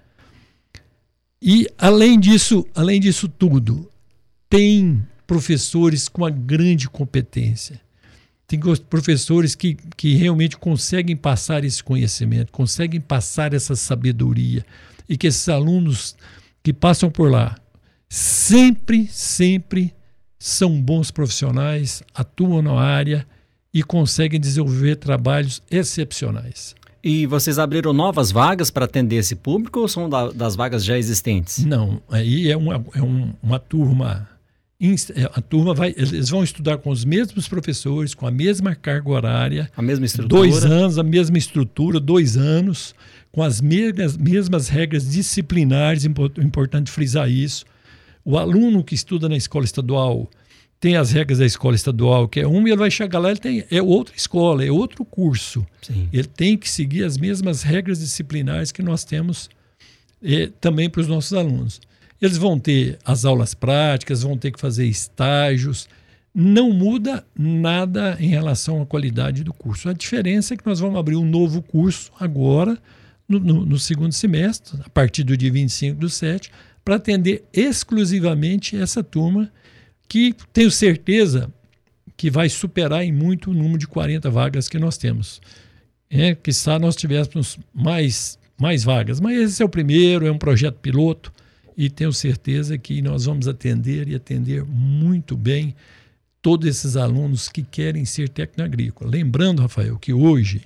E 1.41 1.67
além 1.77 2.19
disso, 2.19 2.65
além 2.75 3.01
disso 3.01 3.27
tudo, 3.27 3.89
tem 4.50 5.05
professores 5.25 6.07
com 6.07 6.21
uma 6.21 6.29
grande 6.29 6.88
competência. 6.88 7.81
Tem 8.47 8.59
professores 8.89 9.55
que, 9.55 9.75
que 9.97 10.13
realmente 10.15 10.57
conseguem 10.57 11.15
passar 11.15 11.63
esse 11.63 11.83
conhecimento, 11.83 12.51
conseguem 12.51 13.01
passar 13.01 13.53
essa 13.53 13.75
sabedoria. 13.75 14.63
E 15.09 15.17
que 15.17 15.27
esses 15.27 15.50
alunos 15.50 16.15
que 16.63 16.74
passam 16.74 17.12
por 17.12 17.29
lá 17.29 17.55
sempre, 18.10 19.08
sempre 19.12 19.93
são 20.38 20.79
bons 20.79 21.10
profissionais, 21.10 22.03
atuam 22.13 22.62
na 22.62 22.74
área 22.74 23.25
e 23.74 23.82
conseguem 23.82 24.39
desenvolver 24.39 24.98
trabalhos 24.98 25.63
excepcionais. 25.72 26.75
E 27.03 27.25
vocês 27.25 27.58
abriram 27.58 27.91
novas 27.91 28.32
vagas 28.32 28.70
para 28.70 28.86
atender 28.86 29.17
esse 29.17 29.36
público 29.36 29.79
ou 29.79 29.88
são 29.88 30.08
da, 30.08 30.29
das 30.32 30.55
vagas 30.55 30.86
já 30.86 30.98
existentes? 30.98 31.65
Não, 31.65 32.01
aí 32.10 32.51
é 32.51 32.55
uma, 32.55 32.86
é 32.93 33.01
um, 33.01 33.34
uma 33.41 33.60
turma. 33.60 34.29
É, 35.15 35.24
a 35.34 35.41
turma 35.41 35.74
vai, 35.74 35.93
eles 35.98 36.29
vão 36.29 36.43
estudar 36.43 36.77
com 36.77 36.89
os 36.89 37.03
mesmos 37.03 37.48
professores, 37.48 38.13
com 38.13 38.27
a 38.27 38.32
mesma 38.32 38.75
carga 38.75 39.10
horária, 39.10 39.72
a 39.75 39.82
mesma 39.82 40.05
estrutura, 40.05 40.41
dois 40.41 40.65
anos, 40.65 41.00
a 41.00 41.03
mesma 41.03 41.38
estrutura, 41.38 42.00
dois 42.00 42.38
anos, 42.38 42.93
com 43.33 43.41
as 43.41 43.59
mesmas, 43.59 44.15
mesmas 44.15 44.69
regras 44.69 45.09
disciplinares. 45.09 46.05
Importante 46.05 46.89
frisar 46.89 47.29
isso. 47.29 47.65
O 48.23 48.37
aluno 48.37 48.83
que 48.83 48.95
estuda 48.95 49.27
na 49.27 49.35
escola 49.35 49.65
estadual 49.65 50.29
tem 50.79 50.97
as 50.97 51.11
regras 51.11 51.39
da 51.39 51.45
escola 51.45 51.75
estadual, 51.75 52.27
que 52.27 52.41
é 52.41 52.47
uma, 52.47 52.67
e 52.67 52.71
ele 52.71 52.79
vai 52.79 52.91
chegar 52.91 53.17
lá, 53.17 53.31
ele 53.31 53.39
tem, 53.39 53.63
é 53.71 53.81
outra 53.81 54.13
escola, 54.17 54.65
é 54.65 54.69
outro 54.69 55.05
curso. 55.05 55.65
Sim. 55.81 56.09
Ele 56.11 56.27
tem 56.27 56.57
que 56.57 56.69
seguir 56.69 57.05
as 57.05 57.17
mesmas 57.17 57.63
regras 57.63 57.99
disciplinares 57.99 58.69
que 58.69 58.83
nós 58.83 59.05
temos 59.05 59.49
é, 60.21 60.49
também 60.59 60.89
para 60.89 60.99
os 60.99 61.07
nossos 61.07 61.33
alunos. 61.33 61.79
Eles 62.21 62.37
vão 62.37 62.59
ter 62.59 62.99
as 63.03 63.23
aulas 63.23 63.53
práticas, 63.53 64.23
vão 64.23 64.37
ter 64.37 64.51
que 64.51 64.59
fazer 64.59 64.85
estágios. 64.85 65.87
Não 66.35 66.71
muda 66.71 67.25
nada 67.37 68.17
em 68.19 68.27
relação 68.27 68.81
à 68.81 68.85
qualidade 68.85 69.43
do 69.43 69.53
curso. 69.53 69.87
A 69.87 69.93
diferença 69.93 70.53
é 70.53 70.57
que 70.57 70.65
nós 70.65 70.81
vamos 70.81 70.99
abrir 70.99 71.15
um 71.15 71.25
novo 71.25 71.61
curso 71.61 72.11
agora, 72.19 72.77
no, 73.27 73.39
no, 73.39 73.65
no 73.65 73.80
segundo 73.80 74.13
semestre, 74.13 74.80
a 74.86 74.89
partir 74.89 75.24
do 75.24 75.36
dia 75.36 75.51
25 75.51 76.00
do 76.00 76.10
7, 76.10 76.51
para 76.84 76.96
atender 76.96 77.44
exclusivamente 77.53 78.75
essa 78.75 79.03
turma 79.03 79.51
que 80.08 80.36
tenho 80.51 80.70
certeza 80.70 81.51
que 82.15 82.30
vai 82.30 82.50
superar 82.50 83.03
em 83.03 83.12
muito 83.12 83.51
o 83.51 83.53
número 83.53 83.80
de 83.80 83.88
40 83.88 84.30
vagas 84.30 84.70
que 84.70 84.77
nós 84.77 84.98
temos. 84.98 85.42
É, 86.10 86.36
que 86.36 86.51
está 86.51 86.77
nós 86.77 86.96
tivéssemos 86.96 87.58
mais, 87.74 88.38
mais 88.60 88.84
vagas. 88.84 89.20
Mas 89.20 89.38
esse 89.38 89.63
é 89.63 89.65
o 89.65 89.70
primeiro, 89.70 90.27
é 90.27 90.32
um 90.32 90.38
projeto 90.38 90.75
piloto 90.75 91.34
e 91.75 91.89
tenho 91.89 92.13
certeza 92.13 92.77
que 92.77 93.01
nós 93.01 93.25
vamos 93.25 93.48
atender 93.48 94.08
e 94.08 94.15
atender 94.15 94.63
muito 94.63 95.36
bem 95.36 95.75
todos 96.42 96.68
esses 96.68 96.96
alunos 96.96 97.50
que 97.50 97.63
querem 97.63 98.06
ser 98.06 98.30
técnico 98.30 98.62
agrícola. 98.62 99.10
Lembrando, 99.10 99.62
Rafael, 99.62 99.98
que 99.98 100.13
hoje, 100.13 100.62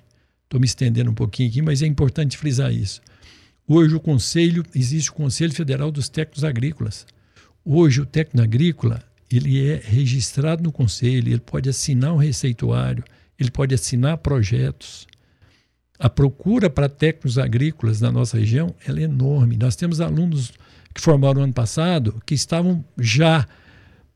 estou 0.48 0.60
me 0.60 0.66
estendendo 0.66 1.12
um 1.12 1.13
pouquinho 1.13 1.50
aqui, 1.50 1.62
mas 1.62 1.82
é 1.82 1.86
importante 1.86 2.38
frisar 2.38 2.74
isso. 2.74 3.01
Hoje 3.68 3.94
o 3.94 4.00
Conselho, 4.00 4.63
existe 4.74 5.12
o 5.12 5.13
Conselho 5.13 5.54
Federal 5.54 5.92
dos 5.92 6.08
Técnicos 6.08 6.46
Agrícolas. 6.46 7.06
Hoje 7.66 8.00
o 8.00 8.06
técnico 8.06 8.42
agrícola, 8.42 9.04
ele 9.30 9.70
é 9.70 9.82
registrado 9.84 10.63
no 10.63 10.72
Conselho, 10.72 11.27
ele 11.27 11.42
pode 11.42 11.70
assinar 11.70 12.13
um 12.13 12.18
receituário, 12.18 13.04
ele 13.38 13.51
pode 13.51 13.75
assinar 13.75 14.18
projetos. 14.20 15.06
A 16.00 16.10
procura 16.10 16.70
para 16.70 16.88
técnicos 16.88 17.38
agrícolas 17.38 18.00
na 18.00 18.10
nossa 18.10 18.38
região 18.38 18.74
é 18.88 18.92
enorme. 19.01 19.58
Nós 19.58 19.75
temos 19.75 20.00
alunos 20.00 20.54
que 20.94 21.01
formaram 21.01 21.44
ano 21.44 21.51
passado 21.51 22.22
que 22.25 22.34
estavam 22.34 22.86
já 22.98 23.46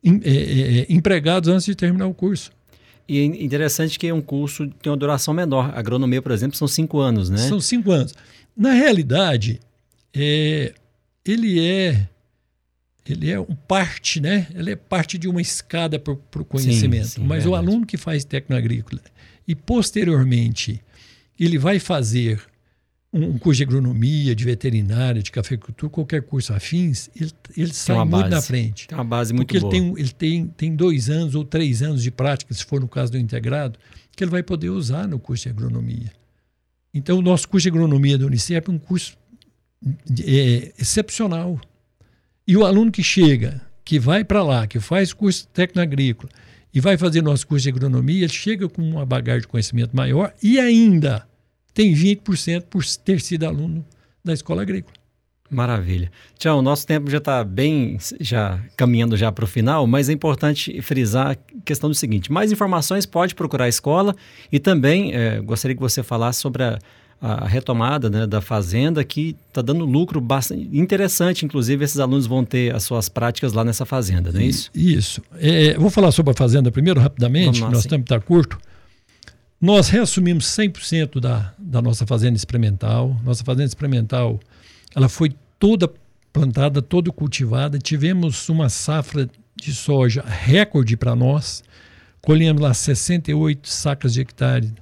em, 0.01 0.21
é, 0.23 0.29
é, 0.29 0.79
é, 0.79 0.85
empregados 0.89 1.49
antes 1.49 1.65
de 1.65 1.75
terminar 1.75 2.07
o 2.07 2.13
curso. 2.13 2.51
E 3.07 3.19
é 3.19 3.23
interessante 3.23 3.99
que 3.99 4.07
é 4.07 4.13
um 4.13 4.21
curso 4.21 4.67
que 4.67 4.75
tem 4.75 4.91
uma 4.91 4.97
duração 4.97 5.33
menor. 5.33 5.71
agronomia, 5.75 6.21
por 6.21 6.31
exemplo, 6.31 6.57
são 6.57 6.67
cinco 6.67 6.99
anos, 6.99 7.29
né? 7.29 7.37
São 7.37 7.59
cinco 7.59 7.91
anos. 7.91 8.13
Na 8.55 8.73
realidade, 8.73 9.59
é, 10.13 10.73
ele 11.25 11.65
é 11.65 12.07
ele 13.07 13.31
é 13.31 13.39
um 13.39 13.55
parte, 13.67 14.19
né? 14.21 14.47
Ele 14.53 14.71
é 14.71 14.75
parte 14.75 15.17
de 15.17 15.27
uma 15.27 15.41
escada 15.41 15.97
para 15.99 16.13
o 16.13 16.45
conhecimento. 16.45 17.07
Sim, 17.07 17.21
sim, 17.21 17.21
Mas 17.21 17.43
verdade. 17.43 17.49
o 17.49 17.55
aluno 17.55 17.85
que 17.85 17.97
faz 17.97 18.23
técnico 18.23 18.53
agrícola 18.53 19.01
e 19.47 19.55
posteriormente 19.55 20.81
ele 21.39 21.57
vai 21.57 21.79
fazer 21.79 22.41
um 23.13 23.37
curso 23.37 23.57
de 23.57 23.63
agronomia, 23.63 24.33
de 24.33 24.45
veterinária, 24.45 25.21
de 25.21 25.31
cafeicultura, 25.31 25.89
qualquer 25.89 26.21
curso 26.21 26.53
afins, 26.53 27.09
ele, 27.15 27.31
ele 27.57 27.73
sai 27.73 27.97
muito 27.97 28.11
base, 28.11 28.29
na 28.29 28.41
frente. 28.41 28.87
Tem 28.87 28.97
uma 28.97 29.03
base 29.03 29.33
muito 29.33 29.47
porque 29.47 29.59
boa. 29.59 29.69
Porque 29.69 29.83
ele, 29.83 29.93
tem, 29.93 30.03
ele 30.03 30.45
tem, 30.45 30.47
tem 30.47 30.75
dois 30.75 31.09
anos 31.09 31.35
ou 31.35 31.43
três 31.43 31.81
anos 31.81 32.01
de 32.01 32.09
prática, 32.09 32.53
se 32.53 32.63
for 32.63 32.79
no 32.79 32.87
caso 32.87 33.11
do 33.11 33.17
integrado, 33.17 33.77
que 34.15 34.23
ele 34.23 34.31
vai 34.31 34.41
poder 34.41 34.69
usar 34.69 35.07
no 35.07 35.19
curso 35.19 35.43
de 35.43 35.49
agronomia. 35.49 36.11
Então, 36.93 37.19
o 37.19 37.21
nosso 37.21 37.47
curso 37.49 37.63
de 37.63 37.69
agronomia 37.69 38.17
da 38.17 38.25
Unicef 38.25 38.69
é 38.69 38.71
um 38.71 38.77
curso 38.77 39.17
é, 40.25 40.71
excepcional. 40.79 41.59
E 42.47 42.55
o 42.55 42.65
aluno 42.65 42.91
que 42.91 43.03
chega, 43.03 43.61
que 43.83 43.99
vai 43.99 44.23
para 44.23 44.41
lá, 44.41 44.67
que 44.67 44.79
faz 44.79 45.11
curso 45.11 45.47
técnico 45.47 45.81
agrícola 45.81 46.29
e 46.73 46.79
vai 46.79 46.97
fazer 46.97 47.21
nosso 47.21 47.45
curso 47.45 47.63
de 47.63 47.69
agronomia, 47.69 48.23
ele 48.23 48.33
chega 48.33 48.69
com 48.69 48.81
uma 48.81 49.05
bagagem 49.05 49.41
de 49.41 49.47
conhecimento 49.47 49.95
maior 49.95 50.33
e 50.41 50.59
ainda 50.59 51.27
tem 51.73 51.93
20% 51.93 52.63
por 52.69 52.83
ter 53.03 53.21
sido 53.21 53.45
aluno 53.45 53.85
da 54.23 54.33
escola 54.33 54.61
agrícola. 54.61 55.01
Maravilha. 55.51 56.09
Tião, 56.39 56.59
o 56.59 56.61
nosso 56.61 56.87
tempo 56.87 57.11
já 57.11 57.17
está 57.17 57.43
bem, 57.43 57.97
já 58.21 58.57
caminhando 58.77 59.17
já 59.17 59.29
para 59.33 59.43
o 59.43 59.47
final, 59.47 59.85
mas 59.85 60.07
é 60.07 60.13
importante 60.13 60.81
frisar 60.81 61.31
a 61.31 61.35
questão 61.65 61.89
do 61.89 61.95
seguinte: 61.95 62.31
mais 62.31 62.53
informações 62.53 63.05
pode 63.05 63.35
procurar 63.35 63.65
a 63.65 63.69
escola 63.69 64.15
e 64.49 64.59
também 64.59 65.13
é, 65.13 65.41
gostaria 65.41 65.75
que 65.75 65.81
você 65.81 66.01
falasse 66.01 66.39
sobre 66.39 66.63
a, 66.63 66.79
a 67.19 67.45
retomada 67.45 68.09
né, 68.09 68.25
da 68.25 68.39
fazenda 68.39 69.03
que 69.03 69.35
está 69.49 69.61
dando 69.61 69.83
lucro 69.83 70.21
bastante 70.21 70.69
interessante. 70.71 71.45
Inclusive, 71.45 71.83
esses 71.83 71.99
alunos 71.99 72.25
vão 72.25 72.45
ter 72.45 72.73
as 72.73 72.83
suas 72.83 73.09
práticas 73.09 73.51
lá 73.51 73.65
nessa 73.65 73.85
fazenda, 73.85 74.31
não 74.31 74.39
é 74.39 74.45
isso? 74.45 74.71
Isso. 74.73 75.21
É, 75.37 75.77
vou 75.77 75.89
falar 75.89 76.13
sobre 76.13 76.31
a 76.31 76.33
fazenda 76.33 76.71
primeiro, 76.71 77.01
rapidamente, 77.01 77.59
lá, 77.59 77.69
nosso 77.69 77.83
sim. 77.83 77.89
tempo 77.89 78.03
está 78.03 78.21
curto. 78.21 78.57
Nós 79.61 79.89
reassumimos 79.89 80.45
100% 80.45 81.19
da, 81.19 81.53
da 81.59 81.81
nossa 81.83 82.07
fazenda 82.07 82.35
experimental. 82.35 83.15
Nossa 83.23 83.43
fazenda 83.43 83.67
experimental 83.67 84.39
ela 84.95 85.07
foi 85.07 85.35
toda 85.59 85.87
plantada, 86.33 86.81
toda 86.81 87.11
cultivada. 87.11 87.77
Tivemos 87.77 88.49
uma 88.49 88.69
safra 88.69 89.29
de 89.55 89.73
soja 89.75 90.23
recorde 90.25 90.97
para 90.97 91.15
nós. 91.15 91.63
Colhemos 92.21 92.59
lá 92.59 92.73
68 92.73 93.69
sacas 93.69 94.13
de 94.13 94.21
hectare. 94.21 94.73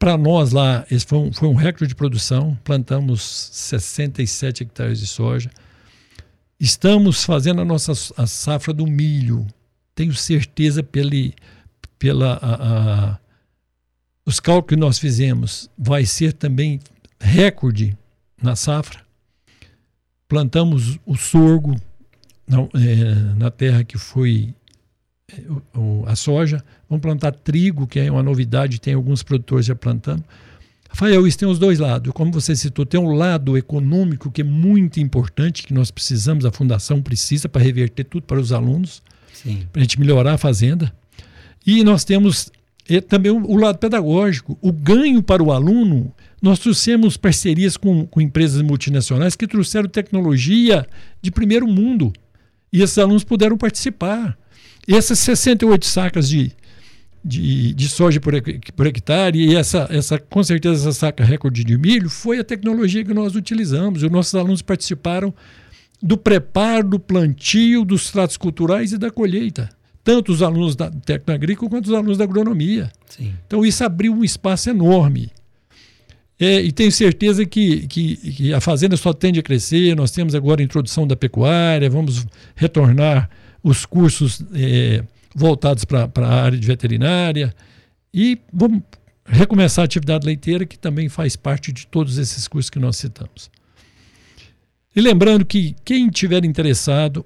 Para 0.00 0.18
nós 0.18 0.50
lá, 0.50 0.84
esse 0.90 1.06
foi 1.06 1.18
um, 1.18 1.32
foi 1.32 1.48
um 1.48 1.54
recorde 1.54 1.88
de 1.88 1.94
produção. 1.94 2.58
Plantamos 2.64 3.22
67 3.52 4.64
hectares 4.64 4.98
de 4.98 5.06
soja. 5.06 5.48
Estamos 6.58 7.22
fazendo 7.22 7.60
a 7.60 7.64
nossa 7.64 7.92
a 8.16 8.26
safra 8.26 8.72
do 8.72 8.86
milho. 8.86 9.46
Tenho 9.94 10.12
certeza 10.12 10.82
pela, 10.82 11.10
pela 11.98 12.34
a, 12.34 12.54
a, 13.12 13.18
os 14.26 14.40
cálculos 14.40 14.68
que 14.68 14.76
nós 14.76 14.98
fizemos, 14.98 15.68
vai 15.76 16.06
ser 16.06 16.32
também 16.32 16.80
recorde 17.20 17.96
na 18.42 18.56
safra. 18.56 19.00
Plantamos 20.28 20.98
o 21.04 21.16
sorgo 21.16 21.76
na, 22.46 22.58
é, 22.74 23.14
na 23.36 23.50
terra 23.50 23.84
que 23.84 23.98
foi 23.98 24.54
é, 25.30 25.78
o, 25.78 26.04
a 26.06 26.16
soja. 26.16 26.64
Vamos 26.88 27.02
plantar 27.02 27.32
trigo, 27.32 27.86
que 27.86 28.00
é 28.00 28.10
uma 28.10 28.22
novidade, 28.22 28.80
tem 28.80 28.94
alguns 28.94 29.22
produtores 29.22 29.66
já 29.66 29.74
plantando. 29.74 30.24
Rafael, 30.88 31.26
isso 31.26 31.38
tem 31.38 31.48
os 31.48 31.58
dois 31.58 31.78
lados. 31.78 32.12
Como 32.12 32.30
você 32.30 32.54
citou, 32.54 32.86
tem 32.86 33.00
um 33.00 33.12
lado 33.12 33.58
econômico 33.58 34.30
que 34.30 34.42
é 34.42 34.44
muito 34.44 35.00
importante, 35.00 35.64
que 35.64 35.74
nós 35.74 35.90
precisamos, 35.90 36.44
a 36.44 36.52
fundação 36.52 37.02
precisa 37.02 37.48
para 37.48 37.62
reverter 37.62 38.04
tudo 38.04 38.22
para 38.22 38.38
os 38.38 38.52
alunos, 38.52 39.02
para 39.72 39.80
a 39.80 39.82
gente 39.82 39.98
melhorar 39.98 40.34
a 40.34 40.38
fazenda. 40.38 40.94
E 41.66 41.82
nós 41.82 42.04
temos 42.04 42.50
e 42.88 43.00
também 43.00 43.32
o, 43.32 43.56
lado 43.56 43.78
pedagógico, 43.78 44.58
o 44.60 44.70
ganho 44.70 45.22
para 45.22 45.42
o 45.42 45.50
aluno. 45.50 46.12
Nós 46.40 46.58
trouxemos 46.58 47.16
parcerias 47.16 47.76
com, 47.76 48.06
com 48.06 48.20
empresas 48.20 48.60
multinacionais 48.60 49.34
que 49.34 49.46
trouxeram 49.46 49.88
tecnologia 49.88 50.86
de 51.22 51.30
primeiro 51.30 51.66
mundo. 51.66 52.12
E 52.70 52.82
esses 52.82 52.98
alunos 52.98 53.24
puderam 53.24 53.56
participar. 53.56 54.36
E 54.86 54.94
essas 54.94 55.18
68 55.20 55.86
sacas 55.86 56.28
de, 56.28 56.52
de, 57.24 57.72
de 57.72 57.88
soja 57.88 58.20
por, 58.20 58.34
por, 58.76 58.86
hectare 58.86 59.38
e 59.38 59.56
essa, 59.56 59.88
essa, 59.90 60.18
com 60.18 60.44
certeza, 60.44 60.90
essa 60.90 60.92
saca 60.92 61.24
recorde 61.24 61.64
de 61.64 61.78
milho 61.78 62.10
foi 62.10 62.38
a 62.38 62.44
tecnologia 62.44 63.02
que 63.02 63.14
nós 63.14 63.34
utilizamos. 63.34 64.02
Os 64.02 64.10
nossos 64.10 64.34
alunos 64.34 64.60
participaram 64.60 65.32
do 66.02 66.18
preparo, 66.18 66.90
do 66.90 67.00
plantio, 67.00 67.82
dos 67.82 68.10
tratos 68.10 68.36
culturais 68.36 68.92
e 68.92 68.98
da 68.98 69.10
colheita 69.10 69.70
tanto 70.04 70.30
os 70.30 70.42
alunos 70.42 70.76
da 70.76 70.92
agrícola 71.28 71.70
quanto 71.70 71.86
os 71.86 71.92
alunos 71.92 72.18
da 72.18 72.24
agronomia. 72.24 72.92
Sim. 73.08 73.32
Então 73.46 73.64
isso 73.64 73.82
abriu 73.82 74.12
um 74.12 74.22
espaço 74.22 74.68
enorme. 74.68 75.32
É, 76.38 76.60
e 76.60 76.70
tenho 76.70 76.92
certeza 76.92 77.46
que, 77.46 77.86
que, 77.86 78.16
que, 78.16 78.52
a 78.52 78.60
fazenda 78.60 78.96
só 78.96 79.12
tende 79.12 79.40
a 79.40 79.42
crescer. 79.42 79.96
Nós 79.96 80.10
temos 80.10 80.34
agora 80.34 80.60
a 80.60 80.64
introdução 80.64 81.06
da 81.06 81.16
pecuária, 81.16 81.88
vamos 81.88 82.26
retornar 82.54 83.30
os 83.62 83.86
cursos 83.86 84.44
é, 84.52 85.02
voltados 85.34 85.84
para 85.84 86.10
a 86.16 86.42
área 86.42 86.58
de 86.58 86.66
veterinária 86.66 87.54
e 88.12 88.38
vamos 88.52 88.82
recomeçar 89.24 89.84
a 89.84 89.86
atividade 89.86 90.26
leiteira, 90.26 90.66
que 90.66 90.78
também 90.78 91.08
faz 91.08 91.34
parte 91.34 91.72
de 91.72 91.86
todos 91.86 92.18
esses 92.18 92.46
cursos 92.46 92.68
que 92.68 92.78
nós 92.78 92.96
citamos. 92.96 93.50
E 94.94 95.00
lembrando 95.00 95.44
que 95.44 95.74
quem 95.84 96.08
tiver 96.10 96.44
interessado, 96.44 97.24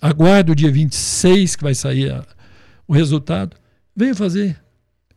Aguarde 0.01 0.51
o 0.51 0.55
dia 0.55 0.71
26 0.71 1.55
que 1.55 1.63
vai 1.63 1.75
sair 1.75 2.11
a, 2.11 2.25
o 2.87 2.93
resultado. 2.93 3.55
Venha 3.95 4.15
fazer 4.15 4.64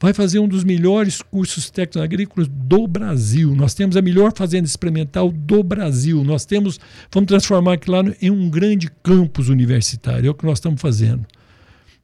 vai 0.00 0.12
fazer 0.12 0.38
um 0.38 0.46
dos 0.46 0.64
melhores 0.64 1.20
cursos 1.20 1.70
técnicos 1.70 2.02
agrícolas 2.02 2.48
do 2.48 2.86
Brasil. 2.86 3.54
Nós 3.54 3.74
temos 3.74 3.96
a 3.96 4.02
melhor 4.02 4.32
fazenda 4.34 4.66
experimental 4.66 5.30
do 5.30 5.62
Brasil. 5.62 6.22
Nós 6.22 6.44
temos, 6.44 6.78
vamos 7.10 7.28
transformar 7.28 7.74
aquilo 7.74 7.96
lá 7.96 8.14
em 8.20 8.30
um 8.30 8.48
grande 8.48 8.90
campus 9.02 9.48
universitário. 9.48 10.28
É 10.28 10.30
o 10.30 10.34
que 10.34 10.46
nós 10.46 10.58
estamos 10.58 10.80
fazendo. 10.80 11.26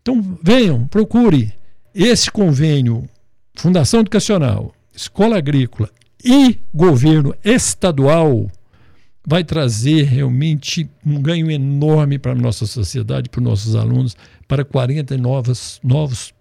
Então, 0.02 0.38
venham, 0.42 0.86
procure 0.86 1.52
esse 1.94 2.30
convênio 2.30 3.08
Fundação 3.56 4.00
Educacional, 4.00 4.74
Escola 4.94 5.38
Agrícola 5.38 5.88
e 6.24 6.58
governo 6.74 7.34
estadual 7.44 8.50
vai 9.26 9.42
trazer 9.42 10.02
realmente 10.04 10.88
um 11.04 11.20
ganho 11.20 11.50
enorme 11.50 12.18
para 12.18 12.32
a 12.32 12.34
nossa 12.34 12.66
sociedade, 12.66 13.28
para 13.28 13.38
os 13.38 13.44
nossos 13.44 13.76
alunos, 13.76 14.16
para 14.46 14.64
40 14.64 15.16
novas, 15.16 15.80
novos 15.82 16.34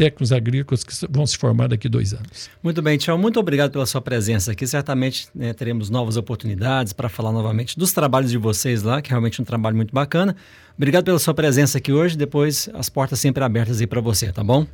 técnicos 0.00 0.32
agrícolas 0.32 0.82
que 0.82 0.94
vão 1.10 1.26
se 1.26 1.36
formar 1.36 1.68
daqui 1.68 1.86
a 1.86 1.90
dois 1.90 2.14
anos. 2.14 2.48
Muito 2.62 2.80
bem, 2.80 2.96
Tião, 2.96 3.18
muito 3.18 3.38
obrigado 3.38 3.70
pela 3.70 3.84
sua 3.84 4.00
presença 4.00 4.52
aqui. 4.52 4.66
Certamente 4.66 5.28
né, 5.34 5.52
teremos 5.52 5.90
novas 5.90 6.16
oportunidades 6.16 6.94
para 6.94 7.06
falar 7.10 7.32
novamente 7.32 7.78
dos 7.78 7.92
trabalhos 7.92 8.30
de 8.30 8.38
vocês 8.38 8.82
lá, 8.82 9.02
que 9.02 9.10
é 9.10 9.12
realmente 9.12 9.42
um 9.42 9.44
trabalho 9.44 9.76
muito 9.76 9.94
bacana. 9.94 10.34
Obrigado 10.74 11.04
pela 11.04 11.18
sua 11.18 11.34
presença 11.34 11.76
aqui 11.76 11.92
hoje. 11.92 12.16
Depois 12.16 12.70
as 12.72 12.88
portas 12.88 13.20
sempre 13.20 13.44
abertas 13.44 13.78
aí 13.78 13.86
para 13.86 14.00
você, 14.00 14.32
tá 14.32 14.42
bom? 14.42 14.66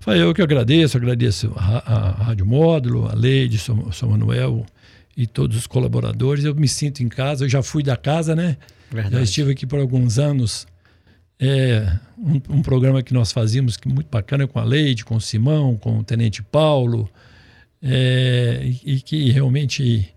Foi 0.00 0.20
eu 0.20 0.34
que 0.34 0.42
agradeço, 0.42 0.98
agradeço 0.98 1.50
a, 1.56 1.78
a, 1.78 2.08
a 2.10 2.24
Rádio 2.24 2.44
Módulo, 2.44 3.08
a 3.08 3.14
Leide, 3.14 3.56
São, 3.56 3.90
São 3.90 4.10
Manuel 4.10 4.66
e 5.16 5.26
todos 5.26 5.56
os 5.56 5.66
colaboradores. 5.66 6.44
Eu 6.44 6.54
me 6.54 6.68
sinto 6.68 7.02
em 7.02 7.08
casa, 7.08 7.46
eu 7.46 7.48
já 7.48 7.62
fui 7.62 7.82
da 7.82 7.96
casa, 7.96 8.36
né? 8.36 8.58
Verdade. 8.90 9.16
Já 9.16 9.22
estive 9.22 9.52
aqui 9.52 9.66
por 9.66 9.78
alguns 9.78 10.18
anos 10.18 10.66
é 11.38 11.98
um, 12.16 12.56
um, 12.56 12.62
programa 12.62 13.02
que 13.02 13.12
nós 13.12 13.32
fazíamos 13.32 13.76
que 13.76 13.88
muito 13.88 14.08
bacana 14.10 14.46
com 14.46 14.58
a 14.58 14.64
Leide, 14.64 15.04
com 15.04 15.16
o 15.16 15.20
Simão, 15.20 15.76
com 15.76 15.98
o 15.98 16.04
Tenente 16.04 16.42
Paulo, 16.42 17.08
é, 17.82 18.60
e, 18.84 19.00
que 19.00 19.30
realmente 19.30 20.14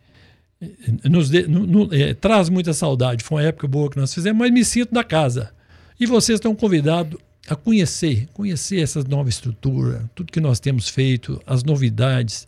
é, 0.61 1.09
nos 1.09 1.29
de, 1.29 1.47
no, 1.47 1.65
no, 1.65 1.93
é, 1.93 2.13
traz 2.13 2.49
muita 2.49 2.73
saudade. 2.73 3.23
Foi 3.23 3.41
uma 3.41 3.47
época 3.47 3.67
boa 3.67 3.89
que 3.89 3.97
nós 3.97 4.13
fizemos, 4.13 4.39
mas 4.39 4.51
me 4.51 4.63
sinto 4.63 4.93
da 4.93 5.03
casa. 5.03 5.51
E 5.99 6.05
vocês 6.05 6.37
estão 6.37 6.55
convidados 6.55 7.19
a 7.49 7.55
conhecer, 7.55 8.27
conhecer 8.33 8.81
essa 8.81 9.03
nova 9.03 9.29
estrutura, 9.29 10.09
tudo 10.13 10.31
que 10.31 10.39
nós 10.39 10.59
temos 10.59 10.89
feito, 10.89 11.41
as 11.47 11.63
novidades. 11.63 12.47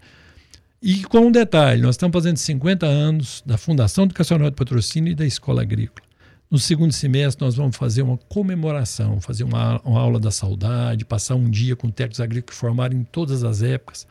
E 0.82 1.04
com 1.04 1.20
um 1.20 1.32
detalhe, 1.32 1.82
nós 1.82 1.96
estamos 1.96 2.14
fazendo 2.14 2.38
50 2.38 2.86
anos 2.86 3.44
da 3.46 3.58
Fundação 3.58 4.06
Educacional 4.06 4.50
de 4.50 4.56
Patrocínio 4.56 5.12
e 5.12 5.16
da 5.16 5.26
Escola 5.26 5.62
Agrícola. 5.62 6.09
No 6.52 6.58
segundo 6.58 6.92
semestre, 6.92 7.46
nós 7.46 7.56
vamos 7.56 7.78
fazer 7.78 8.02
uma 8.02 8.18
comemoração, 8.18 9.22
fazer 9.22 9.44
uma, 9.44 9.80
uma 9.82 10.00
aula 10.00 10.20
da 10.20 10.32
saudade, 10.32 11.06
passar 11.06 11.36
um 11.36 11.48
dia 11.48 11.76
com 11.76 11.92
técnicos 11.92 12.20
agrícolas 12.20 12.56
que 12.56 12.60
formaram 12.60 12.98
em 12.98 13.04
todas 13.04 13.44
as 13.44 13.62
épocas. 13.62 14.08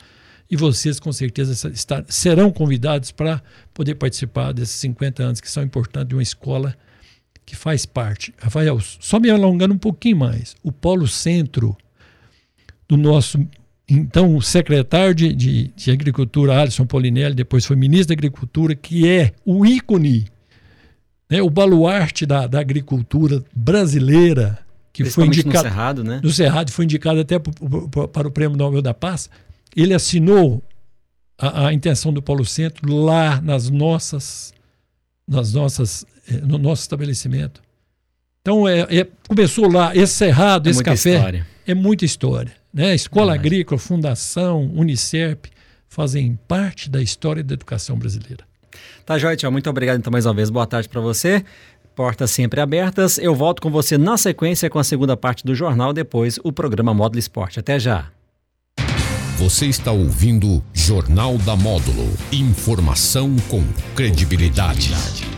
E 0.49 0.55
vocês, 0.55 1.01
com 1.01 1.11
certeza, 1.11 1.69
estar, 1.69 2.05
serão 2.07 2.49
convidados 2.49 3.11
para 3.11 3.43
poder 3.73 3.95
participar 3.95 4.53
desses 4.53 4.75
50 4.75 5.21
anos 5.21 5.41
que 5.41 5.51
são 5.51 5.63
importantes 5.63 6.07
de 6.07 6.15
uma 6.15 6.23
escola 6.23 6.73
que 7.45 7.57
faz 7.57 7.85
parte. 7.85 8.33
Rafael, 8.37 8.79
só 8.79 9.19
me 9.19 9.29
alongando 9.29 9.73
um 9.73 9.77
pouquinho 9.77 10.17
mais. 10.17 10.55
O 10.63 10.71
polo 10.71 11.09
centro 11.09 11.75
do 12.87 12.95
nosso, 12.95 13.37
então, 13.85 14.39
secretário 14.39 15.13
de, 15.13 15.35
de, 15.35 15.67
de 15.75 15.91
Agricultura, 15.91 16.57
Alisson 16.57 16.85
Polinelli, 16.85 17.35
depois 17.35 17.65
foi 17.65 17.75
ministro 17.75 18.07
da 18.07 18.13
Agricultura, 18.13 18.75
que 18.75 19.09
é 19.09 19.33
o 19.45 19.65
ícone 19.65 20.25
né, 21.29 21.41
o 21.41 21.49
baluarte 21.49 22.25
da, 22.25 22.47
da 22.47 22.59
agricultura 22.59 23.43
brasileira, 23.55 24.57
que 24.91 25.05
foi 25.05 25.27
indicado 25.27 25.67
no 25.67 25.69
Cerrado, 25.69 26.03
né? 26.03 26.19
No 26.23 26.29
Cerrado 26.31 26.71
foi 26.71 26.85
indicado 26.85 27.19
até 27.19 27.37
para 27.37 28.27
o 28.27 28.31
Prêmio 28.31 28.57
Nobel 28.57 28.81
da 28.81 28.93
Paz. 28.93 29.29
Ele 29.75 29.93
assinou 29.93 30.63
a, 31.37 31.67
a, 31.67 31.73
intenção 31.73 32.11
do 32.11 32.21
Paulo 32.21 32.43
Centro 32.43 32.91
lá 32.91 33.39
nas 33.39 33.69
nossas, 33.69 34.53
nas 35.27 35.53
nossas, 35.53 36.05
eh, 36.27 36.37
no 36.37 36.57
nosso 36.57 36.81
estabelecimento. 36.81 37.61
Então 38.41 38.67
é, 38.67 38.79
é 38.89 39.07
começou 39.27 39.71
lá 39.71 39.95
esse 39.95 40.13
cerrado, 40.13 40.67
é 40.67 40.71
esse 40.71 40.83
café, 40.83 41.15
história. 41.15 41.47
é 41.67 41.73
muita 41.75 42.03
história, 42.03 42.53
né? 42.73 42.95
Escola 42.95 43.35
Agrícola, 43.35 43.77
Fundação, 43.77 44.71
Unicef 44.73 45.39
fazem 45.87 46.37
parte 46.47 46.89
da 46.89 47.01
história 47.01 47.43
da 47.43 47.53
educação 47.53 47.97
brasileira. 47.97 48.48
Tá, 49.05 49.17
Joia. 49.17 49.37
Muito 49.51 49.69
obrigado 49.69 49.97
então 49.97 50.11
mais 50.11 50.25
uma 50.25 50.33
vez. 50.33 50.49
Boa 50.49 50.67
tarde 50.67 50.87
para 50.87 51.01
você. 51.01 51.43
Portas 51.95 52.31
sempre 52.31 52.61
abertas. 52.61 53.17
Eu 53.17 53.35
volto 53.35 53.61
com 53.61 53.69
você 53.69 53.97
na 53.97 54.17
sequência 54.17 54.69
com 54.69 54.79
a 54.79 54.83
segunda 54.83 55.17
parte 55.17 55.45
do 55.45 55.53
jornal, 55.53 55.91
depois 55.91 56.39
o 56.43 56.51
programa 56.51 56.93
Módulo 56.93 57.19
Esporte. 57.19 57.59
Até 57.59 57.77
já. 57.79 58.05
Você 59.37 59.67
está 59.67 59.91
ouvindo 59.91 60.61
Jornal 60.73 61.37
da 61.37 61.55
Módulo. 61.55 62.11
Informação 62.31 63.35
com 63.47 63.63
credibilidade. 63.95 64.93